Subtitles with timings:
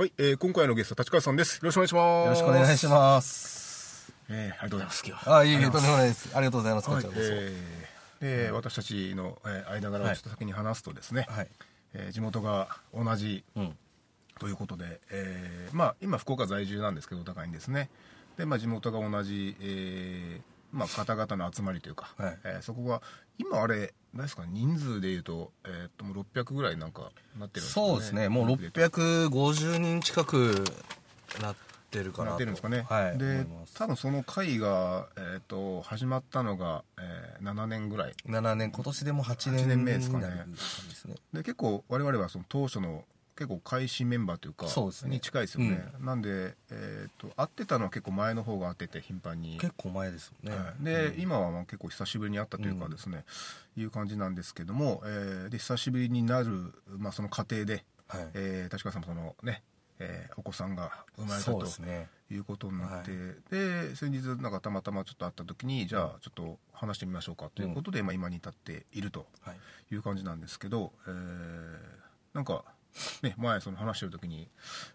[0.00, 1.56] はい、えー、今回のゲスト立川さんです。
[1.56, 2.24] よろしくお願いします。
[2.24, 4.10] よろしくお願いします。
[4.30, 5.04] えー、ありがとうございます。
[5.06, 6.30] 今日はあ、いえいえ、とんでもないです。
[6.34, 6.86] ありがとうございます。
[6.86, 7.22] こはいちらこそ。
[8.22, 11.48] えーで私たちの、えー間柄をちょっと先に話すとですね、はい。
[11.92, 13.76] えー地元が同じうん。
[14.38, 17.90] ということで、えーまあ、今福岡在住なんですけどお互いにですね
[18.38, 23.02] で、まあ、地元が同じ、えーまあ、方々の集まりというか、はいえーそこが
[23.38, 28.28] 今あれ何ですか人数でいうと,、えーっともう600ぐらいなんかなってるんですかねそうですね。
[28.28, 30.64] もう650人近く
[31.40, 31.56] なっ
[31.90, 32.30] てるかなと。
[32.30, 33.18] なってるんですかね、はい。
[33.18, 41.16] で多分その会が、えー、と始まったのが、えー7年ぐらい7年、今年でも8年8年目ですかねですね。
[41.32, 43.04] で結構我々はその当初の
[43.40, 45.12] 結構開始メンバーというかそうですね。
[45.12, 49.56] に近いですよね、なんで、えー、と会ってたのは結構前の方が会ってて頻繁に。
[49.58, 50.54] 結構前ですよね。
[50.54, 50.84] はい。
[50.84, 53.24] で、今はまあ結構久しぶりに会ったというかですね、
[53.78, 58.28] いう感じなんですけども、えーで久しぶりになる、まあ、その過程で、はい。
[58.34, 59.62] えー、立川さんもそのね、
[60.00, 62.10] えーお子さんが生まれたとね。
[62.30, 63.12] いうことになって、
[63.50, 69.56] で先日なんかたまたまちょっと会った時にじゃあちょっと話してみましょうかということで、まあ、今に至っているとはい。
[69.94, 72.00] いう感じなんですけど、えー
[72.32, 72.64] なんか、
[73.22, 74.48] ね、前その話してる時に、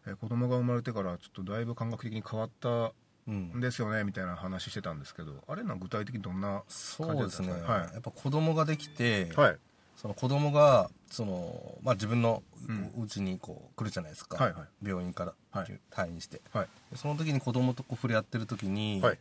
[0.06, 2.92] えー子供が生まれてからちょっとだいぶ感覚的に変わった
[3.28, 3.52] うん。
[3.56, 3.60] ん。
[3.60, 7.52] ですよねみたいな話してたんですけどあれなんか具体的にどんなそうですね。
[7.52, 7.62] はい。
[7.94, 9.58] やっぱ子供ができて、はい。
[9.98, 12.92] その子供がそのまあ自分のうん。
[13.04, 14.88] うちにこう来るじゃないですか、はいはい。
[14.88, 15.80] 病院からはい。
[15.92, 16.68] 退院して、はい。
[16.92, 19.20] でその時に子供とこう触れ合ってる時に、はい。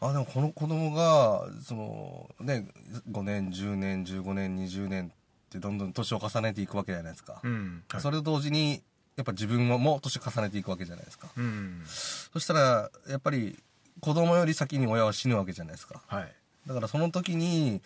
[0.00, 2.68] あでもこの子供がそのね
[3.10, 5.10] 5年10年15年20年
[5.48, 7.82] ってどんどん年を重ねていくわけじゃないですか、うん。
[7.90, 8.00] はい。
[8.00, 8.82] それと同時に
[9.16, 11.28] やっぱ自分も年を重ねていくわけじゃないですか。
[11.36, 11.82] うん。
[11.86, 13.58] そしたらやっぱり
[14.00, 16.00] 子供より先に親は死ぬわけじゃないですか。
[16.06, 16.32] はい。
[16.66, 17.80] だからその時に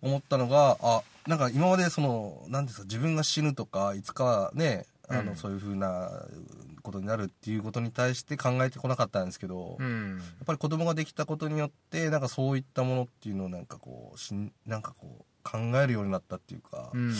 [0.00, 5.36] 思ったのがあなんか今までその何ですか自分が死ぬとかいつかねあの、うん。
[5.36, 6.10] そういうふうな
[6.82, 17.14] ことになるっていうことに対して考えてこなかったんですけど、やっうんぱり子供ができたことによってなんかそういったものっていうのをなんかこうしんなんかこう考えるようになったっていうか、うん。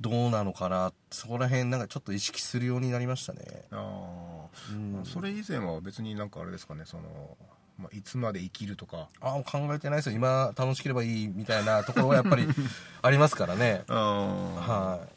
[0.00, 3.40] どうなのかなそこら辺なんかちょっと意識するようになりましたね。
[3.70, 5.00] あうん。
[5.02, 7.36] ーそれ以前は別になんかあれですかねその、
[7.78, 9.08] まあ、いつまで生きるとか。
[9.20, 10.16] あ考えてないですよ。
[10.16, 12.48] 今楽しければいいみたいなところはやっぱり
[13.02, 13.84] ありますからね。
[13.88, 15.08] はい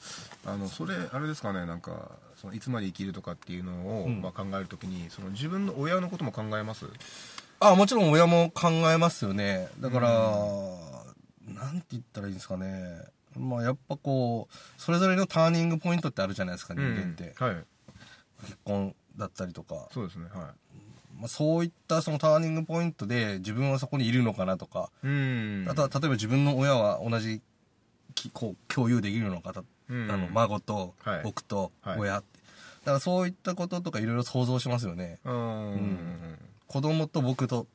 [0.48, 4.22] あのそれあれですかねなんかそのいつまで生きるとかっていうのを、うん。
[4.22, 6.86] まあ、考えるときにその自分の親のことも考えます？
[7.60, 9.70] あもちろん親も考えますよね。
[9.80, 10.10] だから、
[11.48, 13.02] なんて言ったらいいんですかね。
[13.38, 17.56] まあやっぱこうそれぞれのターニングポイントってあるじゃないですか人間って、はい。
[18.42, 20.54] 結婚だったりとか、そうですねは
[21.18, 25.66] まあ、そういったそのターニングポイントで自分はそこにいるのかなとか、いうん。
[25.70, 27.42] あとは例えば自分の親は同じ
[28.14, 31.22] きこう共有できるのかた、うんあの孫とはい。
[31.24, 32.00] 僕とはい。
[32.00, 32.40] 親って、
[32.86, 35.20] だからそういったこととかいろいろ想像しますよね。
[35.26, 36.38] うんうん
[36.68, 37.68] 子供と僕と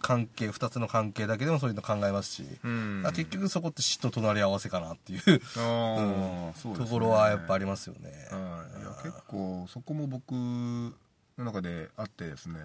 [0.00, 5.18] 関係2つの関係だけでもそういうの考えますし、うんあ結局そこって死と隣り合わせかなっていう。
[5.20, 6.74] うですね。
[6.76, 8.10] ところはやっぱありますよね。
[8.30, 10.92] はい、いや結構そこも僕の
[11.38, 12.58] 中であってですね。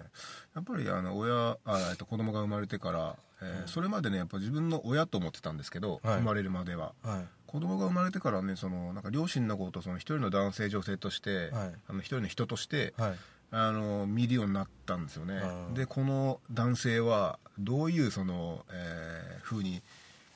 [0.54, 6.18] やっぱりあの親あ、えっと、子供が生まれてから、えーそれまでねやっぱ自分の親と思ってたんですけど、はい。
[6.18, 6.92] 生まれるまでは。
[7.02, 11.72] はい子供が生まれてからねそのなんか両親のことをその一人の男性女性として、はい。
[11.88, 13.16] あの一人の人として、はい。
[13.50, 15.34] あの見るようになったんですよね。
[15.68, 19.82] うんでこの男性はどういうその、えー風に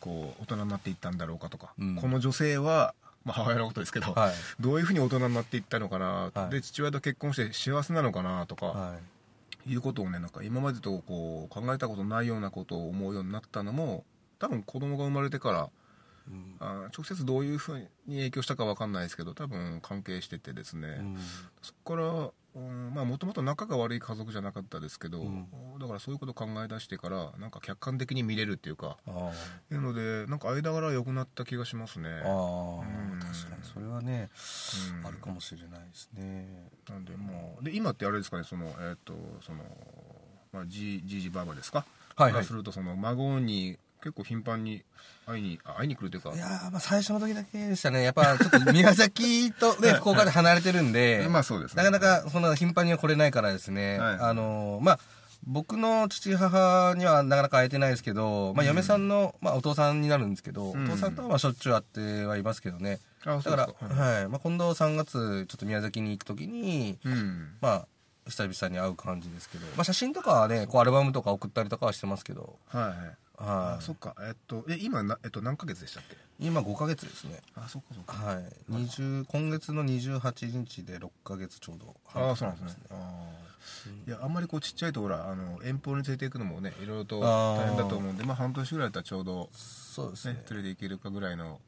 [0.01, 1.95] こう大人になっていったんだろうかとか、うん。
[1.95, 4.35] この女性は、まあ、母親のことですけど、はい。
[4.59, 6.51] どういうふうに大人になっていったのかな、はい。
[6.51, 8.97] で父親と結婚して幸せなのかなとか、は
[9.69, 9.73] い。
[9.73, 14.05] い、うことをねなんか今までとこう考えたことないようなことを思うようになったのも
[14.41, 15.71] 多分子供が生まれてから
[16.29, 16.57] うん。
[16.61, 21.17] あ直接どういうふうに影響したかわかんないですけど多分関係しててですね、うん。
[21.63, 22.31] そこから
[23.05, 25.49] もともと仲が悪い家族じゃなかったですけど、うん。
[25.81, 29.33] だからそういうことを考え出してからなんか客観的に見れるっていうかあ
[29.73, 32.09] いうのでなんか間柄良くなった気がしますね。
[32.09, 33.19] あああうん。
[33.21, 34.31] 確かにそれはね
[35.01, 35.07] うん。
[35.07, 36.71] あるかもしれないですね。
[36.89, 39.65] なんでもうで今ってあれですかねそのえっ、とその
[40.53, 41.85] まあじいじばあばですか？
[42.17, 42.45] はいはい。
[42.45, 44.85] するとその孫に結構頻繁に
[45.25, 46.35] 会いにあ会いに来るというか。
[46.35, 48.03] いやーまあ最初の時だけでしたね。
[48.03, 51.83] やっぱちょっと宮崎とね、 福岡で離れてるんで、まあそうですね。
[51.83, 54.19] なかなかそんな頻繁には来れないからですね、はい。
[54.21, 55.01] あのーまあ、
[55.47, 60.85] 僕の父母にはなかなか会えてないですけど、まあ、嫁さんの、まあ、お父さんになるんですけど、うん。
[60.85, 63.01] お父さんとはまあしょっちゅう会ってはいますけどね。
[63.25, 64.19] だから、はい。
[64.19, 64.29] はい。
[64.29, 67.57] まあ、今度3月、ちょっと宮崎に行くときに、うん。
[67.63, 67.87] まあ、
[68.27, 73.79] 久々に会う感じですけど、まあ、写真とかはね、こうアルバムとか送ったりとかはしてますけど、はいはいはい。
[73.79, 76.17] あそっかえっとえ今な、えっと、何ヶ月でしたっけ？
[76.41, 77.41] 今5ヶ月ですね。
[77.55, 78.45] あそっかそっかはい。
[78.71, 81.97] 20、今月の28日で6ヶ月ちょうど。
[82.15, 82.85] ああそうなんですね
[84.07, 90.35] いやあんまりこうちっちゃいとほらあの遠方に連れていくのもねいろいろと大変だと思うんでまあ半年ぐらいだったらちょうど、そうですね。
[90.35, 91.61] ね連れて行けるかぐらいの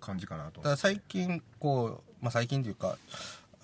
[0.00, 2.98] 感じかなとだ最近、こう、まあ最近というか、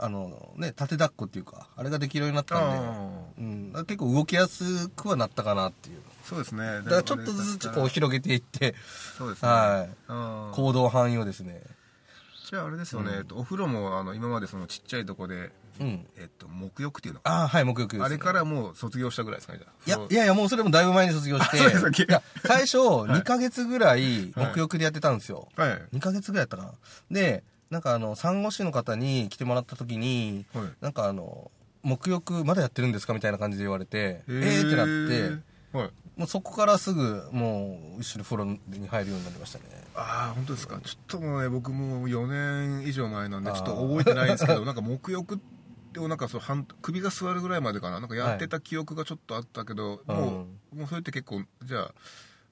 [0.03, 5.99] あのね、縦抱っこっていうか、あれができるようになったんで、あうん、結構動きやすくはなったかなっていう。
[5.99, 6.63] ーそうですね。
[6.63, 8.75] だだからちょっとずつこう広げていって、
[9.19, 9.49] そうですね。
[9.49, 10.13] はい。
[10.55, 11.61] 行動範囲をですね。
[12.49, 15.51] じゃああれですよね、えっと、お風呂もあの今までそのちっちゃいとこで、
[15.81, 16.07] うん。
[16.17, 18.05] えっと、沐浴っていうのああ、はい、木浴ね。
[18.05, 19.99] あれからもう卒業したぐらいですかねじゃあ。
[19.99, 25.49] いや、いやいや、もうそれもだいぶ前に卒業して、いや、最初、 2ヶ月ぐらい、沐浴でやってたんですよ。
[25.57, 25.71] はい。
[25.71, 26.73] はい2ヶ月ぐらいやったかな。
[27.11, 30.65] で、なんかあの、産後師の方に来てもらった時に、はい。
[30.81, 31.51] なんかあの、
[31.85, 34.67] 沐浴まだやってるんですかみたいな感じで言われて、えへー。
[34.67, 35.91] ってなって、はい。
[36.17, 38.59] もうそこからすぐ、もう、一緒に風呂に
[38.89, 39.65] 入るようになりましたね。
[39.95, 40.81] ああ本当ですか。
[40.83, 45.39] ちょっともうね僕もう4年以上前なんでちょっと覚えてないんですけどなんか沐浴っ
[45.93, 47.99] てなんかそう半首が座るぐらいまでかな。
[48.01, 50.19] なんかやってた記憶がちょっとあったけど、はい。
[50.19, 51.95] もうもうそれって結構じゃあ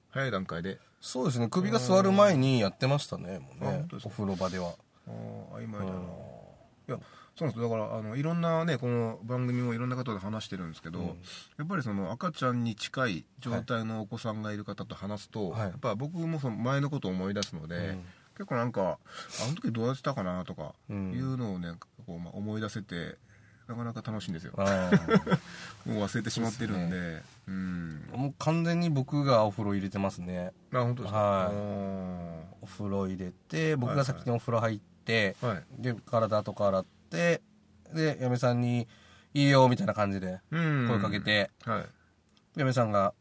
[0.09, 0.79] 早い段階で。
[1.01, 3.85] そうですね、首が座る前にやってましたね、もうね。
[4.03, 4.73] お風呂場では。
[5.09, 5.97] ああ曖昧だな、うん。
[5.97, 6.97] いや
[7.35, 7.69] そうなんですよ。
[7.69, 11.05] だからあのいろんなねこの番組もいろんな方と話してるんですけど、うん。
[11.07, 11.13] や
[11.63, 15.61] っぱりその赤ちゃんに近い状態のお子さんがいる方と話すと、はい。
[15.61, 18.03] やっぱ僕もその前のことを思い出すので、うん。
[18.35, 18.99] 結構なんか
[19.43, 21.73] あの時どうやってたかなとかいうのをね
[22.07, 23.17] こう、まあ、思い出せて
[23.67, 24.53] なかなか楽しいんですよ。
[24.57, 24.69] もう
[26.03, 27.21] 忘れてしまってるんで。
[27.47, 28.09] うん。
[28.15, 30.53] もう完全に僕がお風呂入れてますね。
[30.73, 31.19] あ本当ですか？
[31.19, 31.53] はい。
[31.53, 35.35] あお風呂入れて、僕が先にお風呂入って、ーはいで、
[36.05, 37.41] 体とか洗って、
[37.93, 38.87] で、嫁さんに、
[39.33, 40.87] いいよ、みたいな感じでうん。
[40.87, 41.85] 声かけて、はい。
[42.55, 43.13] 嫁さんが、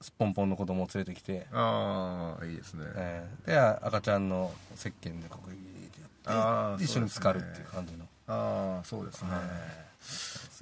[0.00, 5.56] すっぽんぽんの子供を連れてきて、ああいいですね、えーで、赤ちゃんの石鹸でここ入れ
[5.88, 8.04] てあーやって、で一緒に浸かるっていう感じの。
[8.26, 9.28] ああそうですね、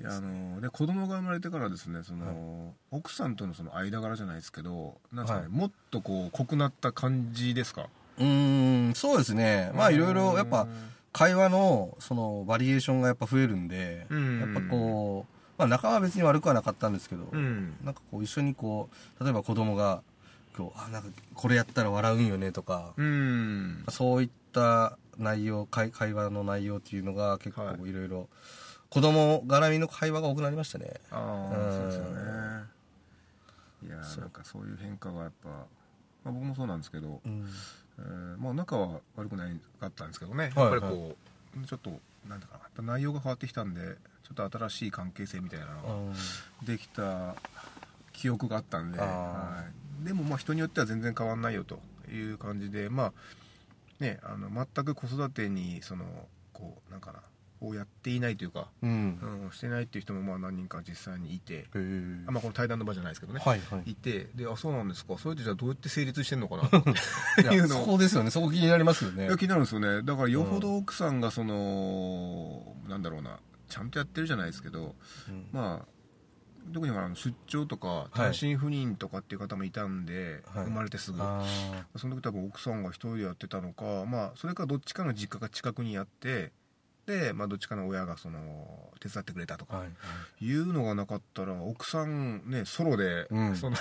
[0.01, 0.03] い。
[0.03, 5.49] やあので子供が生まれてからですねその、奥さんとのその間柄じゃないですけどなんかね、はい。
[5.49, 7.89] もっとこう濃くなった感じですか？
[8.21, 9.73] うーん、そうですね。
[9.75, 10.69] まあいろいろ、やっぱ、
[11.13, 14.41] 会話の、その、バリエーションがやっぱ増えるんで、うん。
[14.41, 17.77] やっぱこう、まあ仲は別に悪くはなかったんですけど、うん。
[17.83, 18.89] なんかこう一緒にこ
[19.21, 20.03] う、例えば子供が、
[20.57, 23.85] 今日、あ、なんかこれやったら笑うんよねとか、うん。
[23.89, 27.89] そういった内容、会会話の内容っていうのが結構はい。
[27.89, 28.29] いろいろ、
[28.91, 30.93] 子供絡みの会話が多くなりましたね。
[31.11, 31.73] ああうん。
[31.73, 32.21] そうですよね。
[33.83, 35.65] いやーなんかそういう変化がやっぱ、ま
[36.27, 37.47] あ、僕もそうなんですけど、うん。
[38.01, 41.17] えーまあ仲は悪くないかったんですけどね、はいやっぱりこ
[41.63, 41.91] うちょっと
[42.29, 42.83] なんだかな。
[42.83, 43.81] 内容が変わってきたんで
[44.23, 47.35] ちょっと新しい関係性みたいなのができた
[48.13, 49.65] 記憶があったんで、は
[50.03, 51.81] い、でもまあ人によっては全然変わんないよと
[52.11, 53.13] いう感じでまあ
[53.99, 56.05] ねあの全く子育てにその
[56.53, 57.21] こうなんかな
[57.61, 59.45] をやっていないというか、うん。
[59.45, 61.67] うん、してないっていう人もまあ何人か実際にいて、
[62.27, 63.91] あまあ、この対談の場じゃないですけどね、はいはい。
[63.91, 65.19] いてであそうなんですか。
[65.19, 67.43] それってじゃあどうやって成立してんのかなって。
[67.55, 68.31] いうのをそうですよね。
[68.31, 69.29] そこ気になりますよね。
[69.39, 70.03] 気になるんですよね。
[70.03, 73.39] だからよほど奥さんがその、なんだろうな
[73.69, 74.95] ちゃんとやってるじゃないですけど
[75.29, 75.47] うん。
[75.53, 76.01] まあ
[76.73, 78.11] 特にあの出張とかはい。
[78.13, 80.65] 単身赴任とかっていう方もいたんで、はい。
[80.65, 81.45] 生まれてすぐ、あ
[81.97, 86.53] その時多分奥さんが一人でやってたのかまあそれかどっちかの実家が近くにあって
[87.07, 89.83] で、まあ、どっちかの親がその手伝ってくれたとか
[90.41, 90.45] い。
[90.45, 93.81] いうのがなかったら奥さんねソロで、うんそのい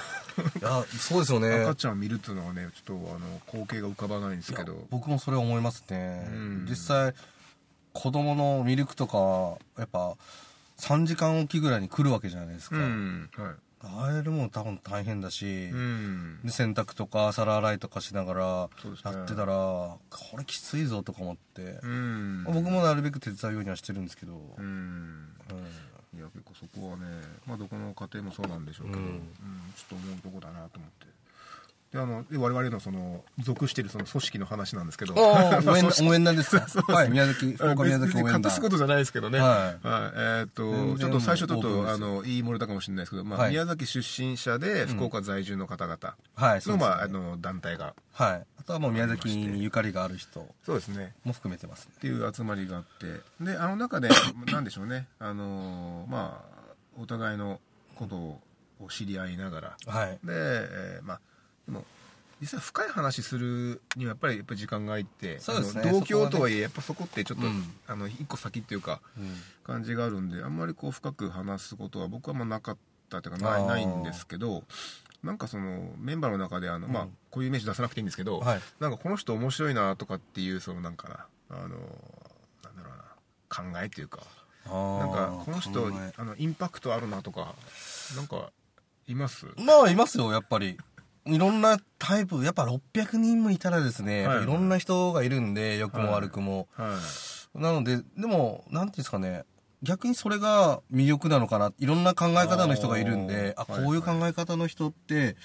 [0.61, 1.63] や、そうですよね。
[1.63, 7.13] 赤ちゃん見るっていうのはねちょっとあの光景が浮かばないんですけど僕もそれ思いますね、うん実際
[7.91, 10.15] 子供のミルクとかはやっぱ
[10.77, 16.39] 3時間おきぐらいに来るわけじゃないですか、うんはいあれも多分大変だし、うん。
[16.43, 18.69] で洗濯とか皿洗いとかしながらや
[19.23, 19.97] ってたら、こ
[20.37, 22.43] れきついぞとか思って、うん。
[22.43, 24.63] 僕もなるべく手伝うようにはしてるんですけど、うん。
[24.65, 25.29] うん。
[26.11, 27.05] いや結構そこはね
[27.45, 29.11] まあどこの家庭もそうなんでしょうけど、ちょっ
[29.89, 30.98] と思うとこだなと思って
[31.91, 35.15] であので我々のその属しているその組織の話なんですけど。
[35.15, 36.07] 応援 組織。
[36.09, 36.65] 応援団ですか？
[36.93, 38.41] はい宮崎福岡宮崎応援団。
[38.43, 39.39] 隠すことじゃないですけどね。
[39.39, 39.81] ははい。
[39.81, 43.49] えーっと、ちょっと最初ちょっと、あの、言い漏れたかもしれないですけど、まあ、はい。
[43.49, 45.97] 宮崎出身者で福岡在住の方々。
[46.37, 48.45] の、まあ、あの、団体が、はい。
[48.59, 51.15] あとはもう宮崎にゆかりがある人そうですね。
[51.23, 51.93] も含めてますね。
[51.97, 54.09] っていう集まりがあって、で、あの中で、
[54.51, 56.59] なんでしょうね、あの、まあ、
[56.99, 57.59] お互いの
[57.95, 58.41] ことを
[58.89, 60.09] 知り合いながら、はい。
[60.11, 61.21] で、えーまあ、
[61.69, 61.85] でも、
[62.41, 65.83] 実際深い話するにはやっぱりやっぱり時間が空いてそうですね。
[65.83, 67.63] あの同郷とはいえやっぱそこってちょっと、うん。
[67.85, 69.35] あの一個先っていうかうん。
[69.63, 72.77] 感じがあるんであんまりこう深く話すことは僕はまあなかっ
[73.09, 74.63] たというかないないんですけど
[75.21, 77.09] なんかそのメンバーの中であの、まあうん。
[77.29, 78.61] こういうイメージ出さなくていいんですけど、はい。
[78.79, 81.77] なんかこの人面白いなとかっていうそのなんかなあのなんだ
[82.83, 84.21] ろうな考えっていうか
[84.65, 84.99] あー。
[84.99, 86.13] なんかこの人考え。
[86.15, 87.53] あのインパクトあるなとか
[88.15, 88.51] なんか
[89.07, 89.47] います？
[89.57, 90.77] まあいますよやっぱり
[91.29, 94.45] いろんなタイプやっぱ600人もいたらですね、やっぱい。
[94.45, 96.97] ろんな人がいるんで良くも悪くも、は
[97.55, 97.59] い。
[97.59, 99.43] なのででもなんていうんですかね
[99.81, 105.35] 逆にそれが魅力なのかないろんな考え方の人がいるんであこういう考え方の人って、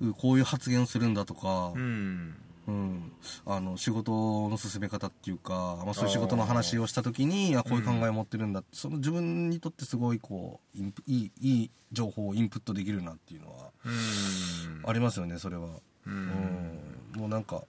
[0.00, 1.72] うんこういう発言するんだとか。
[1.74, 2.34] う、ん
[2.68, 3.12] うん。
[3.46, 14.82] あの仕事の進め方っていうか、まあ、そういう仕事の話をした時にあこういう考えを持ってるんだって、その自分にとってすごいこういいいい情報をインプットできるなっていうのはうん。
[14.88, 17.18] ありますよねそれは、ううんん。
[17.18, 17.62] もうなんか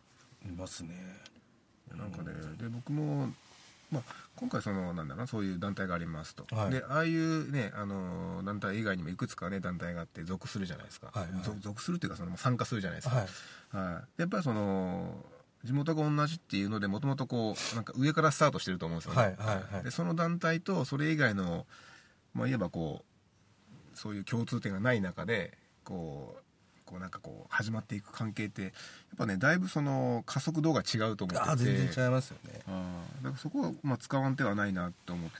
[0.45, 0.95] いますね。
[1.95, 3.29] なんかねで僕も、
[3.93, 4.03] まあ、
[4.35, 6.71] 今回そのなんだろうなそういう団体がありますと、はい。
[6.71, 11.43] でああいうねあの団体以外にもいくつかね団体があって属するじゃないですか、はいはい。
[11.43, 13.27] 属属するっていうかその参加するじゃないですか、はい。
[13.93, 15.15] はい、やっぱりその
[15.63, 19.83] 地元が同じっていうのでもともとこうなんか上からスタートしてると思うんですよね、はいはいはい。
[19.83, 21.65] でその団体とそれ以外の
[22.33, 23.03] まあいわばこ
[23.93, 26.42] うそういう共通点がない中でこう
[26.85, 28.71] こうなんかこう始まっていく関係ってやっ
[29.17, 31.49] ぱねだいぶその加速度が違うと思ってて。
[31.51, 35.37] あ全然違いますよね、あーだからそこはまあ使わん手はないなと思って、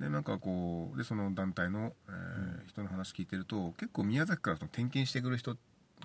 [0.00, 5.56] でなんかこうでその団体の、えー人の話聞いてると結構宮崎からその転勤してくる人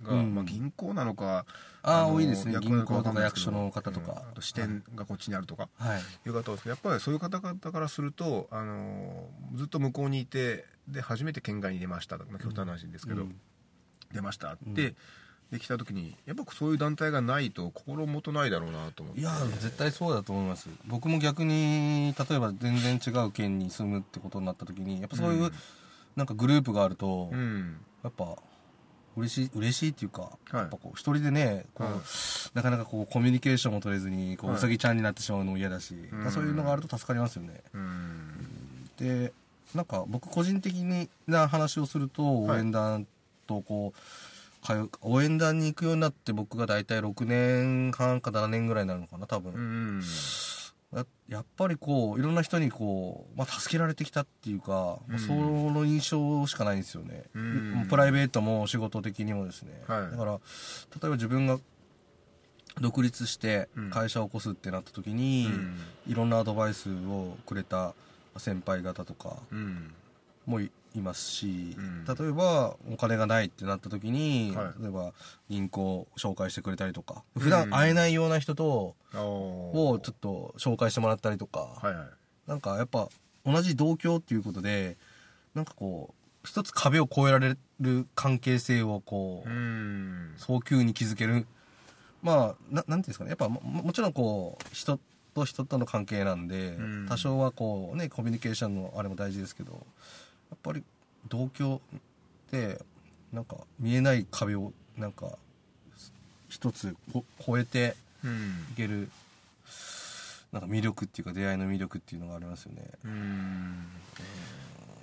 [0.03, 0.36] が、うん。
[0.36, 1.46] まあ、銀行なのか
[1.84, 2.56] ああの多いですね。
[2.62, 4.12] 銀行とか役所の方とか。
[4.12, 4.18] うん。
[4.18, 6.01] あと支店がこっちにあるとか、はい。
[6.27, 13.36] いう方ですけどやっぱりそういう方々からすると、あのずっと向こうにいてで初めて県外に出ました極端な話ですけど、うん
[14.13, 14.96] 出ましたって、うん
[15.51, 19.22] で来た時にやっぱそういう団体がないと心もとないだろうなと思って。
[19.22, 20.70] いや絶対そうだと思います。
[20.88, 25.51] 僕も逆に例えば全然違う県に住むってことになった時にやっぱそういう、うん。
[26.15, 27.77] なんかグループがあると、うん。
[28.01, 28.38] やっぱ
[29.18, 30.56] 嬉しい嬉しいっていうか、はい。
[30.56, 32.01] やっぱこう一人でねこう、はい。
[32.53, 34.58] なかなかこうコミュニケーションも取れずにこう、はい。
[34.58, 36.10] うさぎちゃんになってしまうのも嫌だし、ん。
[36.12, 37.62] だからそういうのがあると助かりますよね。
[37.74, 38.89] うん。
[38.98, 39.34] で
[39.75, 40.75] なんか僕個人的
[41.27, 42.58] な話をするとはい。
[42.58, 43.06] 応援団
[43.55, 50.03] とこう、通う応援団に行くようになって僕が大体6年半か7年ぐらいになるのかな多分、うん
[50.93, 55.74] ややっぱりこういろんな人にこう、まあ、助けられてきたっていうか、まあそうん。
[55.74, 57.88] の印象しかないんですよね、うん。
[57.89, 60.12] プライベートも仕事的にもですね、はい。
[60.12, 61.60] だから例えば自分が
[62.81, 63.89] 独立してうん。
[63.89, 65.50] 会社を起こすってなった時に、
[66.08, 67.93] いろんなアドバイスをくれた
[68.36, 69.93] 先輩方とかうん。
[70.46, 72.05] もいいますし、うん。
[72.05, 74.81] 例えばお金がないってなった時に、はい。
[74.81, 75.13] 例えば
[75.50, 82.07] 銀行を紹介してくれたりとか普段会えないような人と、ををちょっと紹介してもらったりとか、はいはい。
[82.48, 83.07] なんかやっぱ
[83.45, 84.98] 同じ同居っていうことで
[85.55, 90.33] なんかこう一つ壁を越えられる関係性をこう、うん。
[90.38, 91.45] 早急に築ける。
[92.21, 93.29] まあななんていうんですかね。
[93.29, 95.00] やっぱももちろんこう人
[95.33, 97.05] と人との関係なんで、うん。
[97.07, 99.86] 多少はこうねコミュニケーションのあれも大事ですけど
[100.63, 100.84] ぱり
[101.27, 102.00] 同居っ
[102.50, 102.80] て
[103.32, 105.38] なんか見えない壁をなんか
[106.50, 109.10] 一つこ越えてうんいける
[110.51, 112.84] なんか魅力っていうか出会いの魅力っていうのがありますよね。
[113.06, 113.88] うん。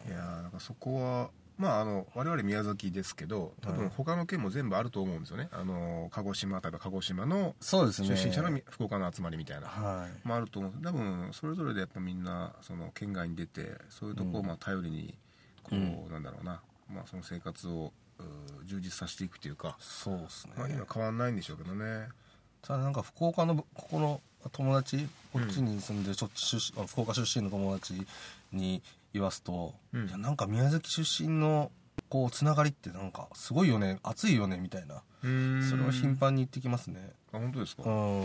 [0.08, 10.28] いやーなんかそこはまああの我々宮崎ですけど多分はい他の県も全部あると思うんですよね、あの鹿児島例えば鹿児島の出身者のみ福岡の集まりみたいな、はい。
[10.28, 14.46] もあると思う多分それぞれでやっぱみんなその県外に出てそういうとこをうん。
[14.46, 15.14] まあ頼りに
[15.68, 16.12] こう、うん。
[16.12, 16.60] なんだろうな、
[16.92, 17.92] まあ、その生活を
[18.64, 22.08] 充実させていくっていうか、そうですね、まあ、今変わんないんでしょうけどね。
[22.62, 24.20] ただなんか福岡のここの
[24.50, 28.06] 友達こっちに住んでる、ちょっと出身あ福岡出身の友達
[28.52, 28.82] に
[29.12, 30.08] 言わすと、うん。
[30.08, 31.70] いやなんか宮崎出身の
[32.08, 33.98] こうつながりってなんかすごいよね。
[34.02, 35.02] 熱いよねみたいな。
[35.20, 37.12] それを頻繁に言ってきますね。
[37.32, 38.22] あ本当ですか、うん。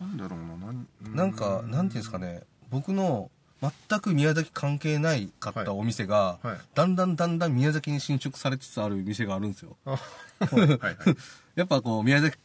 [0.00, 0.56] なんだろうな。
[0.56, 2.42] なんなんかなんていうんですかね。
[2.70, 6.58] 僕の全く宮崎関係ないかったお店が、はい。
[6.74, 9.76] だんだんだんだん宮崎に侵食されつつある店があるんですよ。
[11.56, 12.38] やっぱこう宮崎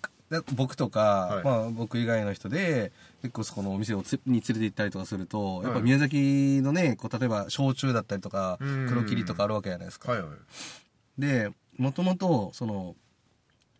[0.56, 1.44] 僕とか、はい。
[1.44, 2.92] まあ僕以外の人で
[3.22, 8.88] 結構そこのお店をつに連れて行ったりとかすると、やっぱはい宮崎のねこう例えば焼酎だったりとかうん。
[8.88, 10.30] 黒霧とかあるわけじゃないですか、はいはい。
[11.20, 12.96] でもともとその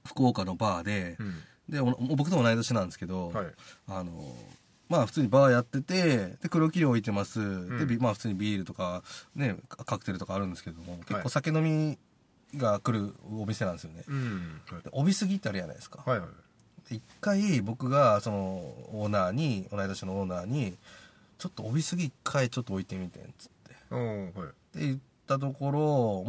[0.06, 1.42] 福岡のバーで、うん。
[1.70, 3.46] でお僕と同い年なんですけど、はい。
[3.88, 4.36] あの
[4.90, 7.40] まあ普通にバーやっててで黒霧置いてます、
[7.86, 9.04] でまあ普通にビールとか
[9.36, 11.98] ねカカクテルとかあるんですけども結構酒飲み
[12.60, 14.62] が来るお店なんですよね、うん。
[14.84, 16.28] で帯杉ってあるじゃないですか、はいはい
[16.90, 18.38] で一回僕がその
[18.92, 20.78] オーナーに同い年のオーナーに
[21.40, 23.50] 「ちょっと帯杉一回ちょっと置いてみて」っつっ
[23.90, 23.96] て。
[23.96, 24.28] は
[24.76, 24.78] い。
[24.78, 25.80] で言ったところ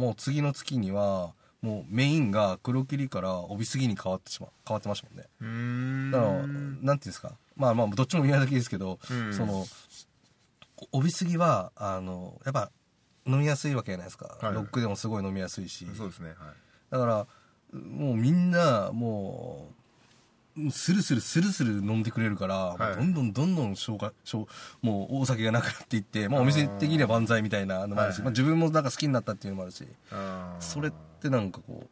[0.01, 1.33] もう次の月には
[1.65, 5.25] もうメインが黒霧から帯杉に変わってしま変わってましたもんね。
[5.41, 6.11] うーん。
[6.11, 7.31] だからなんていうんですか。
[7.55, 9.33] まあまあどっちも宮崎ですけど、うん。
[9.33, 9.65] その
[10.91, 12.69] 帯杉はあのやっぱ
[13.25, 14.53] 飲みやすいわけじゃないですか、はい。
[14.53, 15.87] ロックでもすごい飲みやすいし。
[15.97, 16.37] そうですねはい。
[16.91, 17.27] だから
[17.73, 19.73] もうみんなもう
[20.71, 22.95] スルスルスルスル飲んでくれるから、はい。
[22.95, 24.45] どんどんどんどん消化消
[24.81, 28.23] もうお酒がなくなっていって、まあ、お店的には万歳みたいなのもあるし、はい。
[28.23, 29.85] まあ、自分もなんか好きになったっていうのもあるし
[30.59, 31.83] それってなんかこ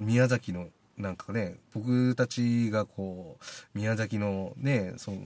[0.00, 5.18] う宮崎のなんかね僕たちがこう宮崎のねその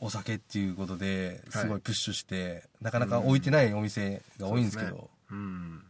[0.00, 5.04] お酒っていうことですごいプッシュして、なかなか置いてないお店が多いんですけどね。
[5.30, 5.82] うん。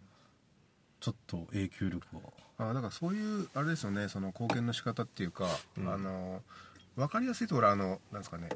[1.00, 5.46] ちょっと影響力をあだからそういうあれですよねその貢献の仕方っていうか、
[5.76, 5.88] うん。
[5.88, 6.42] あの
[6.96, 8.49] 分かりやすいところはあのなんですかね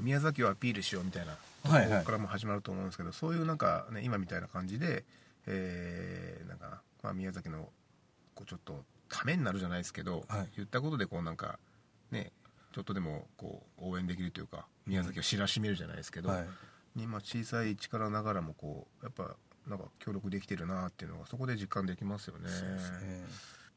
[0.00, 1.98] 宮崎をアピールしようみたいなとこはいはい。
[2.00, 5.04] ろからも始まると思うんですけど、そういうなんかね今みたいな感じで、
[5.46, 7.68] えーなんか、まあ、宮崎の
[8.34, 10.48] こうちょっとためになるじゃないですけど、はい。
[10.56, 11.58] 言ったことでこうなんか
[12.10, 12.32] ね
[12.74, 16.46] ちょっとでもこう応援できるというか宮崎を知らしめるじゃないですけど、はい。
[16.96, 19.36] にまあ小さい力ながらもこうやっぱ
[19.66, 22.48] なんか協力できてるなっていうのがそこで実感できますよね。
[22.48, 23.24] そうですね。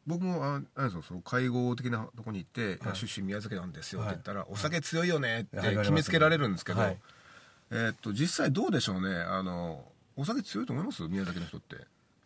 [0.07, 2.79] 僕もああれでその会合的なとこに行って「い。
[2.81, 4.15] やはい出身宮崎なんですよ」っはい。
[4.15, 5.77] て言ったら「お酒強いよね」ってはい。
[5.77, 6.97] 決めつけられるんですけど、はい。
[7.71, 9.15] えーっと実際どうでしょうね。
[9.15, 9.83] あの
[10.15, 11.03] お酒強いと思います？
[11.07, 11.77] 宮崎の人って。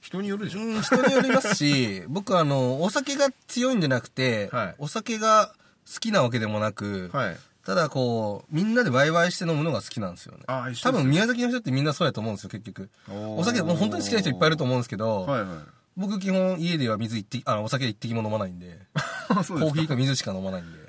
[0.02, 4.76] 人によるでしょ、うん、人によりますし、 僕あの、お酒が強いんじゃなくて、はい。
[4.78, 5.54] お酒が
[5.92, 10.44] 好きなわけでもなく、はいただこう、みんなでワイワイして飲むのが好きなんですよね。
[10.48, 12.90] あ一緒多分宮崎の人ってみんなそうやと思うんですよ、結局。
[13.10, 15.50] お酒、もう本当に好きな人いっぱいいると思うんですけど、はいはい。
[15.96, 18.80] 僕基本家では水一滴、あの、お酒一滴も飲まないんで、
[19.30, 20.80] コーヒーか水しか飲まないんで、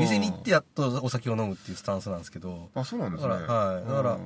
[0.00, 3.28] 店に行ってやっとお酒を飲むっていうスタンスなんですけど、あそうなんですね。
[3.28, 3.84] だからはい。
[3.84, 4.18] だから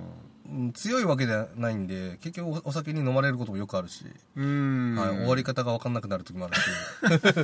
[0.75, 4.05] 強いわけじゃないんで、結局お酒に飲まれることもよくあるし、
[4.37, 4.95] うーん。
[4.95, 6.61] はい、終わり方が分かんなくなる時もあるし、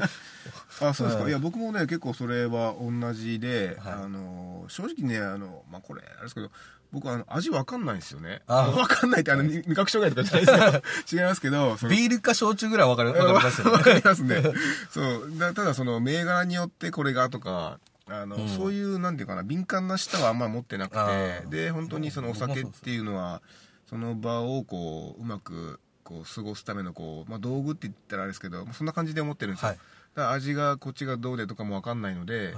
[0.81, 1.31] あそうですか、はい。
[1.31, 3.93] い、や僕もね結構それは同じで、はい。
[4.05, 6.51] あの正直ねあの、まあ、これあれですけど
[6.93, 8.43] 僕あの味わかんないんですよね。
[8.47, 13.71] あ わかんないってあの味覚障害とかじゃないですよ 違いますけどビールか焼酎ぐらいは分かる、分かりますね。
[13.83, 14.43] かりますね。
[14.91, 15.39] そう。
[15.39, 18.49] だただその銘柄によってこれがとかあの、うん。
[18.49, 21.49] そういうなんていうかな敏感な舌はあんまり持ってなくあてー。
[21.49, 23.43] で本当にそのお酒っていうのは
[23.89, 29.79] その場をこううまくこう過ごすためのこう、まあ、道具って言ったらあれですけどそんな感じで思ってるんですよ、はい
[30.15, 32.55] だ味がこっちがどうでとかも分かんないので、はい。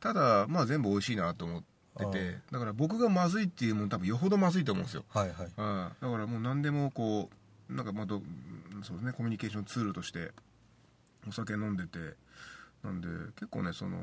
[0.00, 1.62] ただまあ全部美味しいなと思っ
[1.96, 5.46] ててだから僕がまずいっていうもん多分よほどまずいと思うんですよ、はいはい。
[5.46, 7.30] うん、だからもう何でもこ
[7.70, 8.20] うなんかまあど
[8.82, 10.32] そうですねコミュニケーションツールとして
[11.26, 11.98] お酒飲んでて
[12.82, 13.96] なんで結構ねその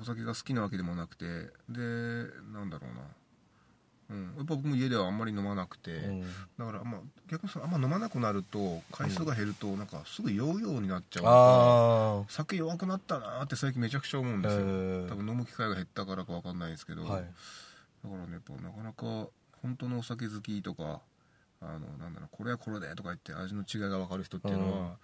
[0.00, 1.24] お酒が好きなわけでもなくて
[1.68, 1.80] で
[2.52, 3.02] なんだろうな
[4.14, 6.22] うん、やっぱ僕も家ではあんまり飲まなくて、うん。
[6.22, 6.26] だ
[6.64, 11.34] から、まあ、逆にそのあんま飲まなくなると回数が減るとなんかすぐ酔うようになっちゃうのか
[12.28, 15.08] あ酒弱くなったなーって最近めちゃくちゃ思うんですよ、へー。
[15.08, 17.22] 多分飲む機会が減ったからか分かんないですけど、あ、はい。
[17.22, 19.28] だからねやっぱなかなか
[19.62, 21.00] 本当のお酒好きとか
[21.60, 24.84] あのなんだろうこれはこれでとか言って味の違いが分かる人っていうのは、うん。
[24.84, 24.96] やっ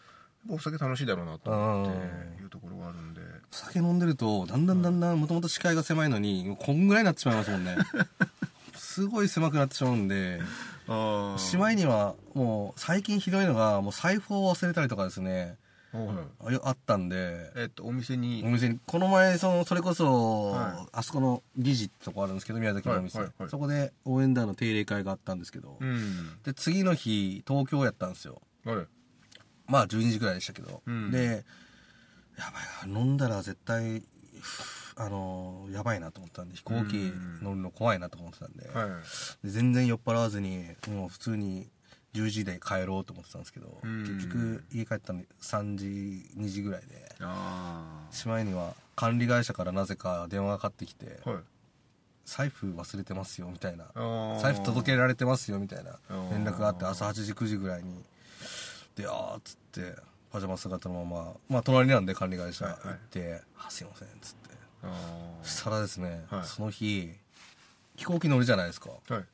[0.48, 2.42] ぱお酒楽しいだろうなと思ってうん。
[2.44, 3.20] いうところがあるんで。
[3.50, 7.76] 酒飲んでると、だんだんだんだん、もともと視界が狭いのに、こんぐらいになってしまいますもんね。
[8.90, 10.40] すごい狭くなってしまうんで、
[10.88, 15.58] あしまいには、もう、最近ひどいのが、もう財布を忘れたりとかですね、
[15.92, 18.42] はいああったんで、えっとお店に。
[18.44, 20.88] お店に、この前、その、それこそ、はい。
[20.92, 23.18] あそこの理事ってとこあるんですけど、宮崎のお店。
[23.18, 23.50] はいはいはい。
[23.50, 26.38] そこで応援団の定例会があったんですけど、うん。
[26.42, 28.40] で、次の日、東京やったんですよ。
[28.64, 28.86] はい。
[29.66, 31.10] まあ12時ぐらいでしたけど、うん。
[31.12, 31.44] で
[32.36, 34.02] やばいな飲んだら絶対
[34.40, 38.88] ふあのやばいなと思ったんで飛行機うん乗るの怖いなと思ってたんで,、はい。
[39.46, 41.68] で全然酔っ払わずにもう普通に
[42.12, 44.00] 10時で帰ろうと思ってたんですけど、うん。
[44.02, 45.86] 結局家帰ったの3時
[46.36, 51.42] 2時ぐらいであしまいには管理会社からなぜか電話がかかってきてあはい
[52.26, 53.86] 「財布忘れてますよみたいな。
[54.40, 55.98] 財布届けられてますよみたいな
[56.30, 58.04] 連絡があって朝8時9時ぐらいに
[58.96, 59.96] であーっつって
[60.30, 62.82] パジャマ姿のまままあ隣なんで管理会社はいはい。
[62.86, 64.49] 行って「あすいません」っつって。
[64.49, 64.49] あ
[65.42, 66.44] そしたらですね、はい。
[66.44, 67.10] その日
[67.96, 68.90] 飛行機乗るじゃないですか。
[69.08, 69.24] ーはい。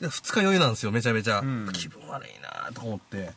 [0.00, 1.68] で二日酔いなんですよめちゃめちゃ、うん。
[1.72, 3.30] 気分悪いなとか思って。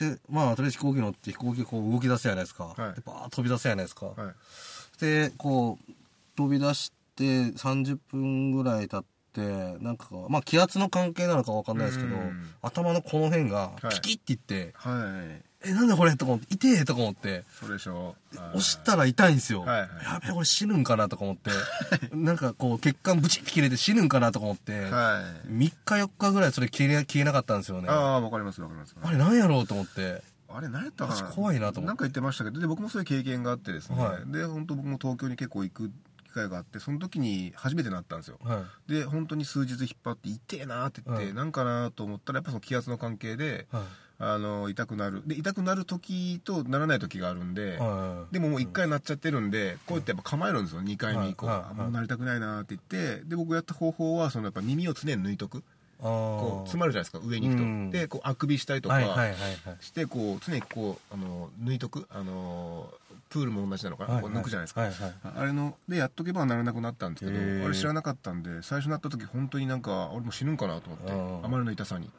[0.00, 2.76] でまあとりあえず飛行機乗って飛行機こう動き出すじゃないですか、はい。
[2.94, 5.00] でバーッ飛び出すじゃないですか、はい。
[5.00, 5.92] でこう
[6.36, 12.50] 飛び出して30分ぐらい経ってなんかまあ気圧の関係なのかわかんないですけど、うん。
[12.62, 14.00] 頭のこの辺がはい。
[14.00, 18.48] ピキッていってはい「えなんだこれ?」とか思って「痛え!」とか思ってそれでしょはい。
[18.50, 19.88] 押したら痛いんですよ、はいはい。
[20.04, 21.50] やべえこれ死ぬんかなとか思って。
[22.14, 25.48] なんかこう血管ブチッて切れて死ぬんかなとか思って、はい。
[25.48, 27.88] 3日4日ぐらいそれ消え消えなかったんですよね。
[27.88, 28.94] ああわかりますわかります。
[29.00, 30.22] あれなんやろうと思って。
[30.50, 31.28] あれ何やったかな。
[31.28, 31.86] 怖いなと思って。
[31.86, 34.32] なんか言ってましたけどで僕もそういう経験があってですね、はい。
[34.32, 35.90] で本当僕も東京に結構行く
[36.24, 38.38] 機会があってその時に初めてなったんですよ。
[38.42, 38.92] はい。
[38.92, 41.34] で本当に数日引っ張って痛えなって言って、はい。
[41.34, 43.82] なんかなと思ったらやっぱその気圧の関係ではい
[44.20, 45.22] あの痛くなる。
[45.26, 50.82] で痛くなる時とならない時があるんで、はいでももう1回なっちゃってるんで、こうやってやっぱ構えるんですよ。
[50.82, 55.62] 2回目以降、はもうなりたくないなって言ってで僕やった方法はそのやっぱ耳を常に抜いとく。
[56.00, 57.90] あこうー詰まるじゃないですか上に行くと、うん。
[57.90, 59.36] でこうあくびしたりとか、はいはいはいはい。
[59.80, 62.06] してこう常にこうあの抜いとく。
[62.10, 62.92] あの
[63.28, 65.12] プールも同じなのかな、はいこう抜くじゃないですか、はいはい。
[65.36, 72.10] あれのでやっとけばならなくなったんですけどあれ知らなかったんで最初なった時本当になんか俺も死ぬんかなと思ってうんあまりの痛さに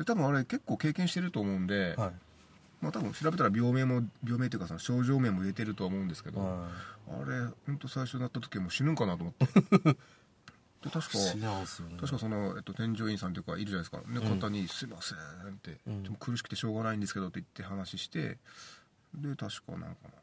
[0.00, 2.12] で多分あれ結構経験してると思うんで、はい。
[2.80, 6.68] まあ多分調べたら病名も病名というかその症状名も入れてるとは思うんですけど、は
[7.06, 9.44] あれ本当最初なった時はもう死ぬんかなと思って。
[10.80, 11.98] で確かね。
[12.00, 14.40] 確かその、えっと、添乗員さんというかいるじゃないですか、ねうん。
[14.40, 15.18] 方に「すいません」
[15.52, 16.02] って、うん。
[16.02, 18.38] でも苦しくてしょうがないんですけど」って言って話して
[19.14, 20.14] で確かなんかな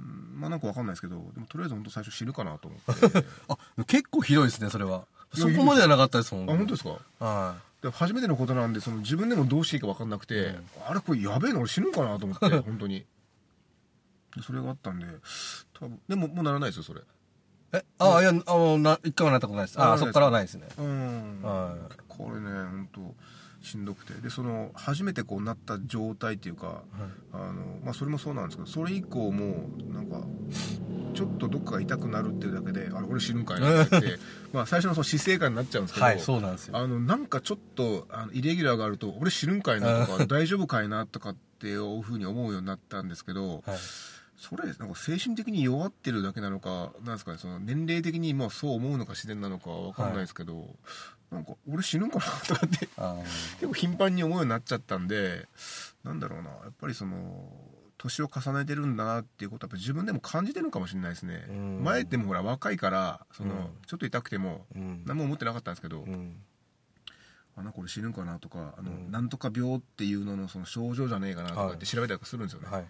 [0.00, 3.26] うんまあなんかわかんないですけどでもとりあえず本当最初死ぬかなと思って。
[3.48, 6.46] ああ結構ひどいですねそれはそこまではなかったですもん。
[6.46, 6.98] 本当ですか？
[7.24, 10.64] はで初めてのことなんでその自分でもどうしていいか分かんなくて、うん。
[10.88, 13.04] あれこれやべえの俺死ぬんかなと思って 本当に。
[14.36, 15.06] でそれがあったんで
[15.78, 17.00] 多分でももうならないですよそれ。
[17.00, 17.02] い
[17.72, 17.84] え？
[17.98, 19.80] あいやあのな一回はなったことないです。
[19.80, 20.66] ああそこからはないですね。
[20.78, 21.42] うん。
[21.42, 21.94] はい。
[22.08, 23.14] これね本当
[23.64, 24.14] しんどくて。
[24.20, 26.82] でその初めてこうなった状態っていうか
[27.32, 30.20] あの、まあ、それもそうなんですけどそれ以降もうなんか
[31.14, 34.18] ちょっとどっかが痛くなるっていうだけであれ俺死ぬんかいなって
[34.52, 36.76] まあ最初のその死生観になっちゃうんですけど、はいそうなんですよ。
[36.76, 43.78] あのなんかちょっとあのイレギュラーがあると俺死ぬんかいなとか大丈夫かいなとかっていうふうに思うようになったんですけど、はい。
[44.36, 50.68] それなんか精神的に弱ってるだけなのかなんですかねその年齢的にまあそう思うのか自然なのかわかんないですけど、
[51.30, 53.16] なんか俺死ぬんかなとかって あ
[53.60, 55.48] 結構頻繁に思うようになっちゃったんで
[56.04, 57.50] なんだろうなやっぱりその
[57.96, 61.84] 年を重ねてるんだなっていうことはやっぱ自分でも感じてるのかもしれないですね、うん。
[61.84, 63.68] 前ってもほら若いからその、うん。
[63.86, 65.02] ちょっと痛くてもーうん。
[65.06, 66.36] 何も思ってなかったんですけど、うん。
[67.56, 69.10] あなんか俺死ぬんかなとかあの、うん。
[69.10, 71.74] なんとか病っていうののその症状じゃねえかなとかはい。
[71.76, 72.86] って調べたりするんですよね、はい。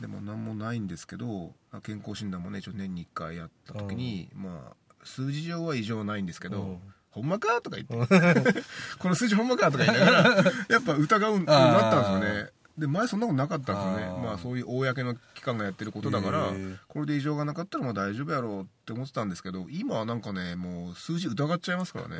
[0.00, 6.80] でも何もないんですけど健康診断もね一応年に1回やった時に、まあ数字上は異常ないんですけど、うん
[7.16, 8.62] ほんまかとか言って。
[9.00, 10.34] この数字ほんまかとか言いながら
[10.68, 12.50] やっぱ疑うようになったんですよね。
[12.76, 14.22] で前そんなことなかったんですよね。
[14.22, 16.52] まあそういう公の機関がやってることだから
[16.88, 22.16] これで異常がなかったらまあ大丈夫やろうって思ってたんですけど今はなんかねもう数字疑っちゃいますからね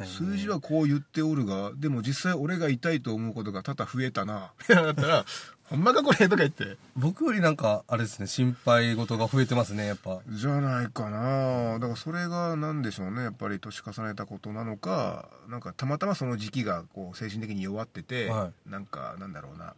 [0.00, 0.06] ね。
[0.06, 4.52] 数字はこう言っておるがでも実際俺が痛いと思うことが多々増えたな。
[4.60, 5.24] みたいなだったら
[5.64, 6.76] ほんまかこれとか言って。
[6.96, 10.20] 僕よりなんかあれですね心配事が増えてますねやっぱ。
[10.28, 11.74] じゃないかな。
[11.74, 13.22] だからそれが何でしょうね。
[13.22, 19.74] やっぱり年重ねたことなのかなんかたまたまその時期がこう精神的に弱ってて、はなんかなんだろうな。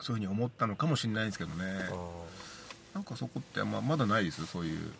[0.00, 1.64] そういうふうに思ったのかもしれないんですけどね。
[2.94, 4.46] なんかそこって、まあ、まだないです？
[4.46, 4.92] そういう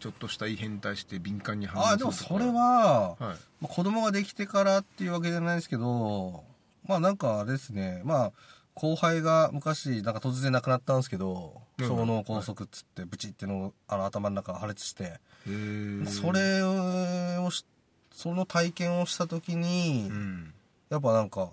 [0.00, 2.16] ちょっとした異変に対して敏感に反応すあるとか。
[2.16, 3.18] でもそれは、はい。
[3.20, 3.34] ま
[3.64, 6.42] あ、子供ができてからっていうわけじゃないですけど
[6.86, 8.00] まあなんかあれですね。
[8.04, 8.32] まあ
[8.74, 11.88] 後輩が昔なんか突然亡くなったんですけどうん。
[11.88, 17.66] 小脳梗塞っつってブチってのあの頭の中破裂してへえそれをし
[18.12, 20.54] その体験をした時に、うん。
[20.88, 21.50] やっぱなんか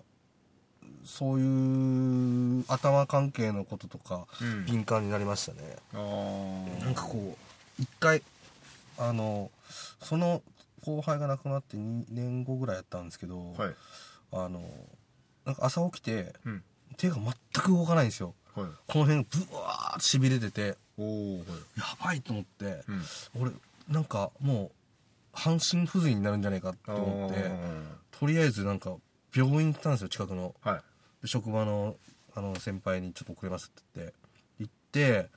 [1.06, 4.66] そういう頭関係のこととかうん。
[4.66, 8.24] 敏感になりましたね、なんかこう一回
[8.98, 9.52] あの
[10.02, 10.42] その
[10.86, 13.76] 後輩が亡くなって2年後ぐらいやったんですけど、はい。
[14.32, 14.62] あの
[15.46, 16.64] なんか朝起きてうん。
[16.98, 17.34] 手が全
[17.64, 18.34] く動かないんですよ。
[18.56, 18.66] はい。
[18.88, 21.38] この辺ブワーッとしびれててはい。
[21.38, 21.44] や
[22.04, 22.84] ばいと思って、
[23.36, 23.42] うん。
[23.42, 23.52] 俺
[23.88, 24.72] なんかもう
[25.34, 27.52] 半身不随になるんじゃないかって思って
[28.12, 28.96] とりあえずなんか
[29.36, 30.56] 病院行ったんですよ近くの。
[30.62, 30.82] はい。
[31.22, 31.96] で職場の
[32.36, 34.14] あの先輩にちょっと遅れますって言って
[34.60, 35.30] 行って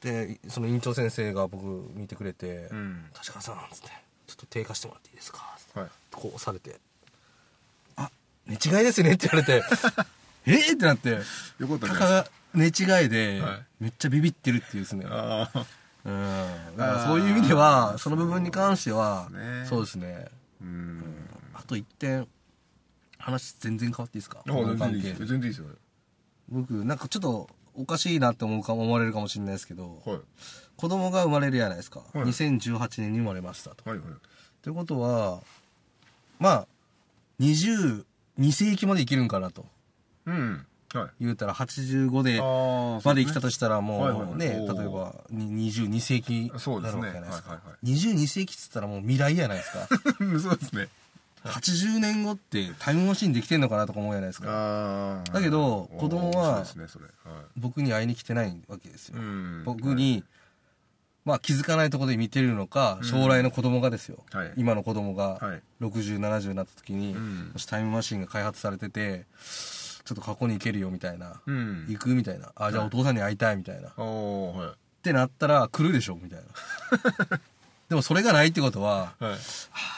[0.00, 3.88] でその院長先生が僕見てくれて「うん立川さん」っつって
[4.26, 5.88] 「ちょっと低下してもらっていいですか?」はい。
[6.12, 6.80] こうされて
[7.96, 8.10] 「あ
[8.46, 9.62] 寝違いですね」って言われて
[10.46, 10.72] 「え？
[10.72, 13.66] っ?」ってなってよかったじゃたないかが寝違いではい。
[13.80, 15.06] めっちゃビビってるっていうですね。
[15.08, 15.66] ああ
[16.04, 16.76] うん。
[16.76, 19.66] だからそういう意味ではその部分に関してはね。
[19.68, 20.26] そうですね。
[20.62, 21.28] うん。
[21.54, 22.26] あと一点
[23.18, 24.42] 話全然変わっていいですか？
[24.46, 25.66] 全然いいですよ。
[26.48, 30.20] 僕なんかちょっとおかしいなって思うか思われるかもしれないですけどはい。
[30.76, 32.18] 子供が生まれるじゃないですか、い。
[32.18, 33.74] 2018年に生まれました。
[33.74, 33.88] と。
[33.88, 34.06] はいはい。
[34.62, 35.40] ということは
[36.38, 36.66] まあ
[37.40, 38.04] 22
[38.52, 39.66] 世紀まで生きるんかなと。
[40.26, 40.66] うん。
[40.92, 41.08] はい。
[41.20, 42.40] 言うたら85で
[43.04, 47.50] まで生きたとしたらもうはいね例えばに22世紀になるわけじゃないですか。
[47.50, 49.88] はいはいは22世紀っつったらもう未来じゃないですか。
[50.40, 50.88] そうですね
[51.44, 55.22] 80年後ってタイムマシンできてんのかなとか思うじゃないですか。
[55.32, 56.64] だけど子供は
[57.56, 59.18] 僕に会いに来てないわけですよ。
[59.64, 60.24] 僕に、
[61.24, 64.52] まあ気づかないところで見てるのか、将来の子供がですよ、はい。
[64.56, 65.62] 今の子供がはい。
[65.80, 67.50] 60、70になった時に、うん。
[67.52, 69.26] もしタイムマシンが開発されてて、
[70.04, 71.86] ちょっと過去に行けるよみたいな、うん。
[71.88, 73.92] 行くみたいな、あ、じゃあお父さんに会いたいみたいな、っ
[75.02, 77.40] てなったら来るでしょみたいな。
[77.90, 79.32] でもそれがないってことは、はい。
[79.32, 79.36] あ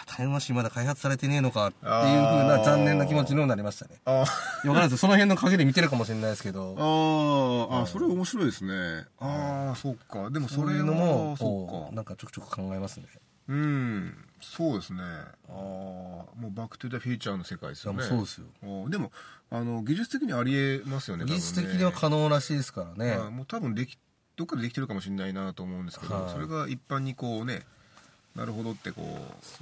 [0.07, 1.99] タイムマシンまだ開発されてねえのかっていうふう
[2.45, 4.01] な残念な気持ちにもなりましたね。
[4.07, 4.33] あわか
[4.65, 4.97] らないです。
[4.97, 9.05] その辺の陰で見てるかもしれないですけど、あああそれ面白いですね。
[9.21, 10.31] ああそうか。
[10.31, 13.05] でもそれそういうのも、そこう、うかなんかちょくちょく考えますね。
[13.49, 14.15] うん。
[14.41, 15.03] そうですね。
[15.03, 18.03] ああもうバック・トゥ・ザ・フューチャーの世界ですよね。
[18.05, 18.89] そうですよ。
[18.89, 19.13] でも
[19.51, 23.19] あの技術的にありえますよね技術的には可能らしいですからね。
[23.19, 23.99] はいもう多分でき
[24.37, 26.33] どっかでできてるかもしれないなと思うんですけど、はい。
[26.33, 27.63] それが一般にこうね
[28.35, 29.03] なるほどってこ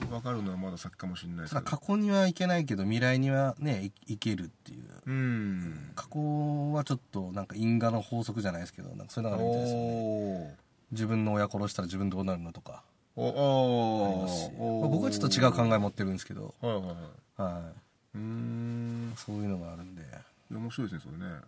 [0.03, 1.67] う分かるのはまだ先かもしれないですけど。
[1.67, 4.85] 過去にはいけないけど未来にはねいいけるっていう。
[5.07, 5.93] うん。
[5.97, 9.87] 過去はちょっとなんか因果の法則じゃないですけどなんかそういうのがあるみたいですよね。
[10.93, 12.85] お自分の親殺したら自分どうなるのとか。
[13.17, 16.95] ありますし、あ僕はちょっと違う考え持ってるんですけど、はいはいはい。
[17.43, 17.73] は
[18.15, 19.13] うーん。
[19.13, 20.03] い、そういうのがあるんで。
[20.51, 21.41] 面白いですねそれね、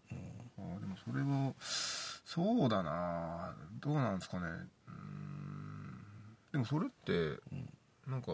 [0.59, 3.55] あーでもそれはそうだな。
[3.81, 4.47] どうなんですかね
[6.53, 7.41] でもそれって、
[8.07, 8.33] なんか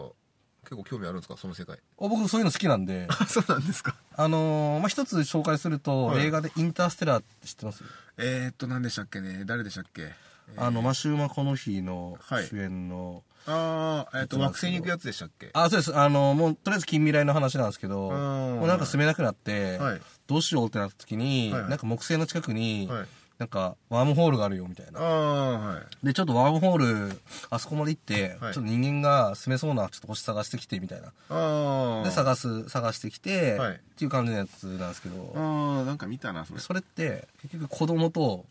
[0.63, 1.37] 結構興味あるんですか？
[1.37, 1.77] その世界。
[1.77, 3.07] あ僕そういうの好きなんで。
[3.27, 3.95] そうなんですか。
[4.15, 6.25] あのーまあ一つ紹介すると、はい。
[6.25, 7.83] 映画で「インターステラー」って知ってます？
[8.17, 9.43] えー、っと何でしたっけね？
[9.45, 10.11] 誰でしたっけ？
[10.57, 12.47] あのマシューマコノヒーのはい。
[12.47, 15.49] 主演の、ああえーっと惑星に行くやつでしたっけ？
[15.53, 15.97] あそうです。
[15.97, 18.15] あのもうとりあえず近未来の話なんですけどうん。
[18.59, 20.01] もうなんか住めなくなって、はい。
[20.27, 21.69] どうしようってなった時に、はいはい。
[21.69, 23.07] なんか木星の近くに、はい
[23.39, 24.99] なんかワームホールがあるよみたいあな。
[24.99, 26.05] あはい。
[26.05, 28.53] でちょっとワームホールあそこまで行って、はい。
[28.53, 32.03] ちょっと人間が住めそうなちょっと星探してきてみたいな。
[32.03, 33.75] で探す探してきて、はい。
[33.75, 35.31] っていう感じのやつなんですけど。
[35.35, 36.59] ああなんか見たなそれ。
[36.59, 38.45] それって結局子供と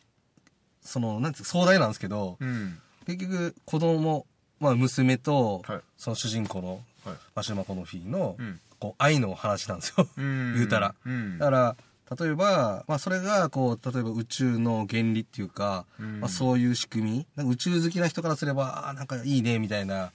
[0.80, 2.78] そのなんていうか壮大なんですけど、うん。
[3.06, 4.26] 結局子供
[4.58, 5.80] まあ娘と、はい。
[5.98, 7.16] その主人公のはい。
[7.34, 8.58] マシュマコのフィーの、うん。
[8.80, 10.54] こう愛の話なんですよ、うん。
[10.56, 11.38] 言うたら、うん。
[11.38, 11.76] だから
[12.16, 16.20] 例えば、まあ、それがこう例えば宇宙の原理っていうか、うん。
[16.20, 17.26] まあ、そういう仕組み。
[17.36, 20.12] なんか宇宙好きな人からすればあーなんかいいねみたいな。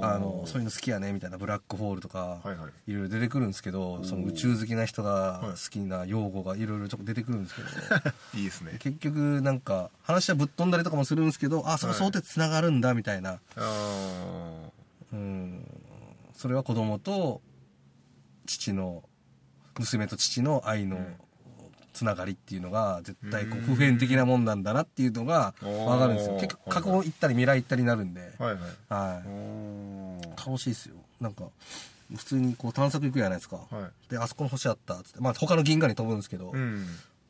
[0.00, 1.38] あのそういうの好きやねみたいな。
[1.38, 2.90] ブラックホールとか、はいはい。
[2.90, 5.50] いろいろ出てくるんですけどその宇宙好きな人がはい。
[5.52, 7.68] 好きな用語がいろいろちょっと出てくるんですけど、
[8.38, 8.76] いいですね。
[8.78, 14.70] 結局なんか話はぶっ飛んだりとかもするんですけどあそこそうってつながるんだみたいな、ああ
[15.12, 15.66] うん。
[16.36, 17.40] それは子供と
[18.46, 19.02] 父の
[19.78, 20.98] 娘と父の愛の
[21.94, 26.34] つながりっていうのが絶対こう普遍的なもんなんだなっていうのが分かるんですよ。
[26.34, 28.60] 結局過去行ったり未来行ったりになるんで、はいはい。
[28.88, 30.28] はい。
[30.36, 30.96] 楽しいですよ。
[31.20, 31.44] なんか
[32.14, 33.62] 普通にこう探索行くじゃないですか、は
[34.08, 34.10] い。
[34.10, 35.20] であそこの星あったっつって。
[35.20, 36.84] まあ他の銀河に飛ぶんですけど、うん。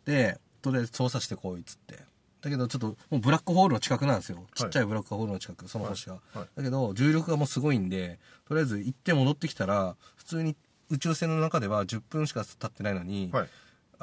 [0.06, 1.98] でとりあえず調査してこいっつって。
[2.40, 4.44] だけどちょっともうブラックホールの近くなんですよ。
[4.54, 6.38] ちっちゃいブラックホールの近くその星が、はい。
[6.38, 6.48] はい。
[6.56, 10.56] だけど重力がもうすごいんでとりあえず行って戻ってきたら普通に
[10.90, 13.48] 宇宙船の中では10分しか経ってないのに、はい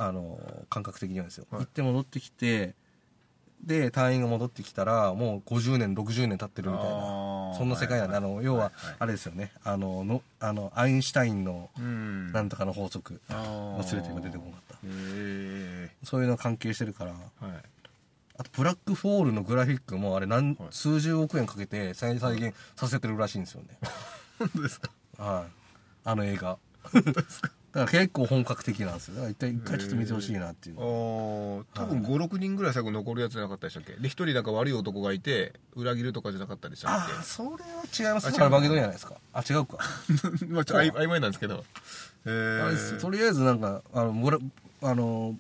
[0.04, 1.62] あの感覚的にはですよ、はい。
[1.62, 2.74] 行って戻ってきて
[3.64, 8.32] で隊員が戻ってきたらもう50年60年経ってるみたいなそんな世界なんで、はいはい。
[8.32, 9.52] あの要はあれですよね。
[9.64, 12.32] あののあのアインシュタインのうん。
[12.32, 14.78] なんとかの法則、忘れて今出てこなかった。
[16.04, 17.12] そういうの関係してるから。
[17.12, 17.22] はい。
[18.40, 20.68] あとブラックホールのグラフィックもあれ何、はい。
[20.72, 23.78] 数十億円かけて再再現させてるらしいんですよね。
[24.40, 24.90] 本当ですか？
[25.20, 25.52] はい。
[26.04, 26.58] あの映画
[27.74, 29.16] だから結構本格的なんですよ。
[29.16, 30.76] だから一回一回ちょっと見てほしいなっていう。
[30.78, 31.66] あのー。
[31.74, 33.94] 多分56人ぐらい最後残るやつじゃなかったでしたっけ？
[33.94, 38.28] で一人なんか悪い男がいて裏切るとかじゃなかったでしたっああそれは違います。
[38.28, 38.38] あ違う。
[38.38, 39.16] カルバゲドンじゃないですか。
[39.34, 39.78] あ違うか。
[40.40, 41.64] け まあちょっとあい曖昧なんですけど。
[42.26, 44.38] えあれですよとりあえずなんかあのブラ
[44.84, 45.36] あの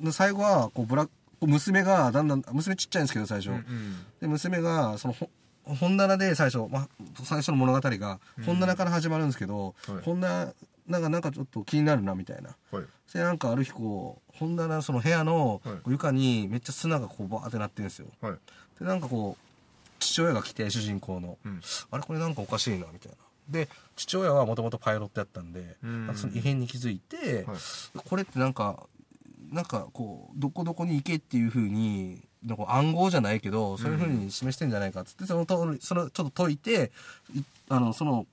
[0.00, 1.08] で最後はこうブラ
[1.40, 5.28] 娘がだんだん娘ちっちゃいんですけど最初、うんで娘がそのほ
[5.64, 6.88] 本棚で最初、まあ、
[7.24, 10.02] 最初の物語が本棚から始まるんですけど、はい。
[10.04, 10.52] 本棚
[10.86, 12.56] なんかなんかちょっと気になるなみたいな。
[12.70, 12.84] はい。
[13.12, 15.76] でなんかある日こう本棚のその部屋のはい。
[15.88, 18.06] 床にめっちゃ砂がこうバーってなってるんですよ。
[18.20, 18.32] はい。
[18.78, 19.42] でなんかこう
[19.98, 21.60] 父親が来て主人公の、うん。
[21.90, 23.16] あれこれなんかおかしいなみたいな。
[23.48, 26.06] で父親はもともとパイロットやったんで、うん。
[26.06, 27.56] なんかその異変に気づいて、はい。
[27.96, 28.86] これってなんか
[29.50, 36.92] なんかこうどこどこに行けっていうふうになんか暗号じゃないけどそういうふうに示してんじゃないかっつってその通りそれをちょっと解いて
[37.34, 38.26] いあのその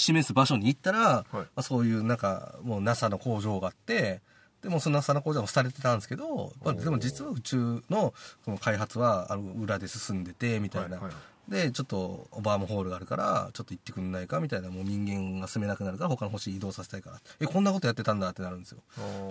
[0.00, 4.20] 示す場所に行ったら、まあ、そういうなんかもう NASA の工場があって
[4.62, 8.12] でもその NASA の工場も廃れてたんですけど、まあ、でも実は宇宙の
[8.44, 11.12] この開発はあの裏で進んでてみたいな、はいはい
[11.50, 17.20] でちょっとバームホールがあるからちょっと行ってくんないかみたいなもう人間が住めなくなるから他の星移動させたいから。
[17.40, 18.78] えこんなことやってたんだってなるんですよ。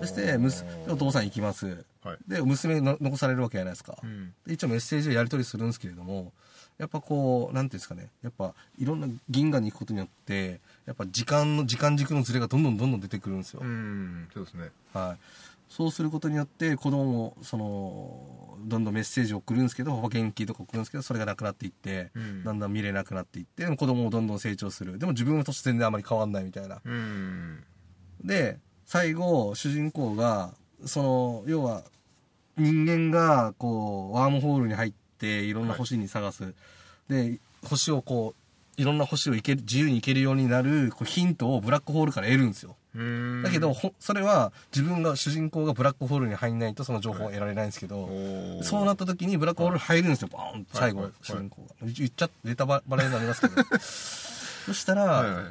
[0.01, 2.17] そしてむすお父さん行きます、はい。
[2.27, 4.33] で娘の残されるわけじゃないですか、うん。
[4.45, 6.33] で一応メッセージをやり取りするんですけれども
[6.79, 8.09] やっぱこうなんていうんですかね。
[8.23, 14.69] やっぱいろんな銀河に行くことによってやっぱ時間の時間軸のズレがどんどんどんどん出てくるんですよ、うんそうですね。
[14.93, 15.23] はい、
[15.69, 22.43] そうすることによって子供もそのどんどんメッセージを送るんですけど保険金とか送るんですけどそれがなくなっていって、うん。
[22.45, 24.97] だんだん見れなくなっていって子供もどんどん成長する。
[24.97, 26.79] でも自分は年全然あまり変わんないみたいな。
[26.83, 27.63] うん。
[28.23, 30.53] で最後主人公が
[30.85, 31.83] その要は
[32.57, 36.53] 人間がこうワームホールに入っていろんな星に探す、
[37.09, 42.77] で星をこういろんな星を行ける自由に行けるようになるこうヒントをブラックホールから得るんですよ。
[42.95, 43.43] うん。
[43.43, 48.63] だけど、ほそれは自分が主人公がブラックホールに入んないとその情報は得られないんですけど、おー。
[48.63, 51.75] そうなった時にブラックホールに入るんですよ、バーンと最後、はいはい主人公が。
[51.81, 53.61] 言っちゃネタバレになりますけど。
[53.77, 55.45] そしたら、はいはい。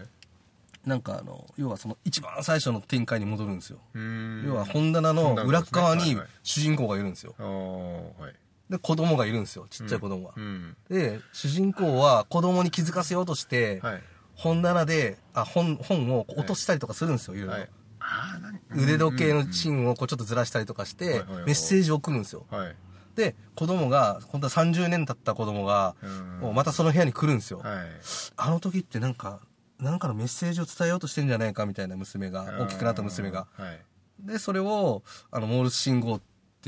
[0.88, 3.78] なんかあの、要はその一番最初の展開に戻るんですよ。
[3.92, 4.44] うん。
[4.46, 6.26] 要は本棚の裏側にはいはい。
[6.42, 7.34] 主人公がいるんですよ。
[7.38, 8.34] あーはい
[8.70, 10.34] で、子供がいるんですよ、ちっちゃい子供が。
[10.36, 10.76] うん。
[10.90, 14.02] で、主人公は子供に気づかせようとして、はい。
[14.34, 17.38] 本棚で、あ、本、本を落としたりとかするんですよ、い。
[17.38, 17.52] ろいろ。
[17.54, 17.70] はい。
[18.00, 22.46] あー何腕時計のチンをこうちょっとずらしたりとかしてメッセージを送るんですよ。
[22.50, 22.76] はい。
[23.16, 26.38] で子供が本当は30年経った子供がうん。
[26.40, 27.58] もうまたその部屋に来るんですよ。
[27.58, 27.86] はい。
[28.36, 29.40] あの時ってなんか
[29.80, 33.48] なんかのメッセージを伝えようとしてんじゃないかみたいな娘が大きくなった娘が。
[33.52, 33.80] はい。
[34.20, 36.24] でそれをあのモールス信号って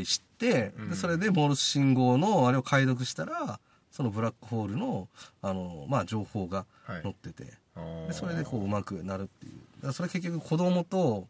[0.07, 0.91] 知ってうん。
[0.91, 3.61] でそれでモールス信号のあれを解読したら
[3.91, 5.09] そのブラックホールの
[5.43, 7.03] あの、まあ、情報がはい。
[7.03, 8.07] 載ってて、あー。
[8.09, 9.51] でそれでこううまくなるってい
[9.85, 9.93] う。
[9.93, 11.27] それ結局子供と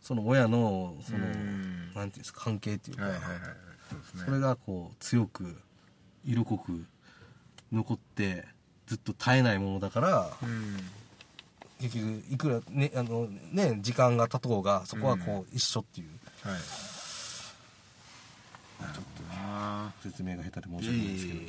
[0.00, 1.92] その親のそのうん。
[1.94, 3.30] なんていうんですか関係っていうか、はいはいはい
[4.10, 4.24] そね。
[4.24, 5.56] それがこう強く
[6.24, 6.84] 色濃く
[7.72, 8.44] 残って
[8.86, 10.76] ずっと絶えないものだからうん。
[11.80, 16.08] 結局いくらねあのね時間が経とうがそこはこう一緒っていう。
[16.48, 16.60] はい
[18.82, 21.40] なるほどな説明が下手で申し訳ないんですけど、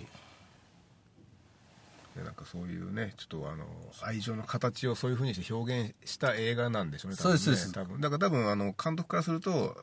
[2.15, 3.65] でなんかそういうねちょっとあの
[4.01, 7.71] 愛情の形をそういうふうにして表現した映画なんでしょうね多分ねそうです。
[7.71, 8.01] 多分。
[8.01, 9.75] だから多分あの監督からすると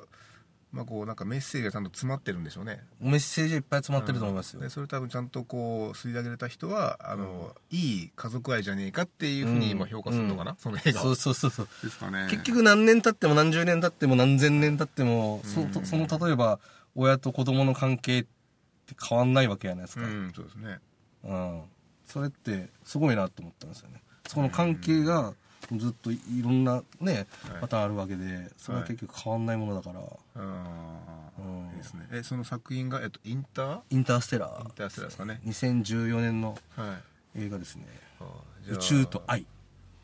[0.73, 2.85] まあこうなんかメッセージがちゃんと詰まってるんでしょうね。
[3.01, 9.71] メッセージいっぱい詰まってると思いますよ、でそれ多分ちゃんとこう吸い上げれた人はあの、いい家族愛じゃねえかっていうふうにうん。
[9.73, 11.07] 今評価するのかな、その映画は。
[11.07, 11.69] そうそうそうそう。
[11.83, 12.29] ですかね。
[12.31, 16.61] 結局何年経っても何十年経っても何千年経っても、そとその例えば
[16.95, 20.79] 親と子供の関係って変わんないわけじゃないですか、うんそうですね。
[21.25, 21.63] うん、
[22.07, 24.03] それってすごいなと思ったんですよね。
[24.27, 25.35] その関係が
[25.77, 27.61] ずっといろんなねはい。
[27.61, 31.69] パターンあるわけでそれは結局変わんないものだから、ああ、うん。
[31.71, 32.09] いいですね。
[32.13, 35.41] えその作品が、えっと、インターインターステラーインターステラーですかね。
[35.47, 36.99] 2014年のは
[37.35, 37.45] い。
[37.45, 37.87] 映画ですね。
[38.21, 38.77] あーじゃあ。
[38.77, 39.47] 宇宙と愛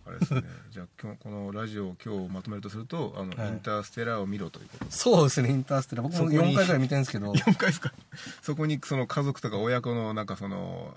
[0.06, 0.42] あれですね。
[0.70, 3.48] じゃあ今日このラジオを今日まとめるとするとあの、はい。
[3.48, 4.84] インターステラーを見ろということ。
[4.84, 6.04] でそうですねインターステラー。
[6.04, 7.32] 僕もそこに4回ぐらい見てるんですけど。
[7.32, 7.92] 4回ですか？
[8.42, 10.96] そこにその家族とか親子のなんかその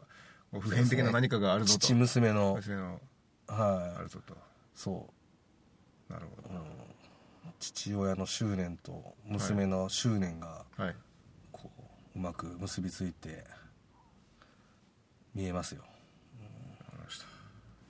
[0.52, 1.80] 普遍的な何かがあるぞと。
[1.80, 2.56] 父娘の。
[2.56, 3.02] 娘の。
[3.48, 4.04] あはい。
[4.04, 4.38] るぞと。
[4.76, 5.10] そ
[6.10, 6.14] う。
[6.14, 6.60] なるほ
[7.60, 10.96] 父親の執念と娘の執念がどはい。
[11.52, 11.70] こ
[12.16, 13.44] ううまく結びついて
[15.36, 15.84] 見えますよ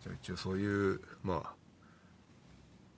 [0.02, 1.54] じゃあ一応そういうまあ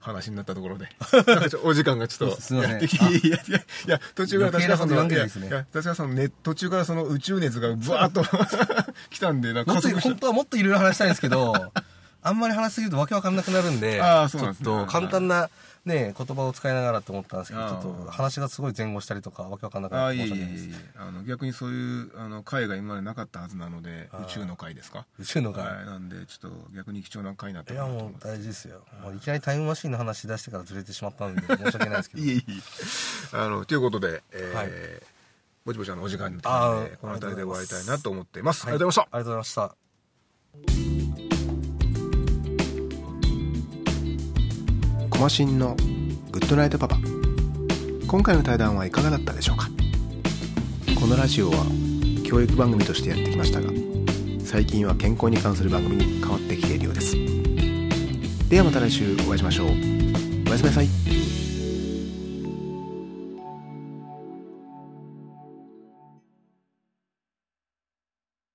[0.02, 0.90] 話になったところで。
[1.64, 3.42] お時間がちょっとやってきていやい
[3.88, 5.50] や途中から余計なこと言わんけいやないですね。
[5.72, 8.24] 確かさんね途中からその宇宙熱がブワーッと
[9.12, 11.72] 来たんでなんか本当はもっといろいろ話したいんですけど
[12.24, 14.66] あんまり話しすぎるとわけわかんなくなるんであーそうなんですね。
[14.66, 15.50] ちょっと簡単な、
[15.86, 20.68] ね、言葉を使いながらと思ったんですけどちょっと話がすごい前後したりとかわけわかんなくあなって申し訳ないです。
[20.70, 25.06] えあの逆にそういうあの回が今までなかったはずなので宇宙の回ですか？
[25.20, 25.86] 宇宙の回、はい。
[25.86, 28.82] なんでちょっと逆に貴重な回になったいやもう大事ですよ。
[29.04, 32.24] もういきなりタイムマシーンの話し出してからずれてしまったんで申し訳ないですけど。
[32.24, 34.70] いえいえあのということで、えーはい。
[35.64, 38.74] ぼちぼちあのお時間になってこの辺りで終わりたいなと思っています、はい。
[38.74, 39.18] ありがとうございました。
[39.18, 41.01] ありがとうございました
[45.22, 45.76] マシンの
[46.32, 46.98] グッドナイトパパ。
[48.08, 49.70] 今回の対談はいかがだったでしょうか？
[51.00, 51.58] このラジオは
[52.26, 53.70] 教育番組としてやってきましたが
[54.44, 57.16] 最近は健康に関する番組に変わってきているようです。
[58.50, 59.68] ではまた来週お会いしましょう。
[59.68, 60.88] おやすみなさい。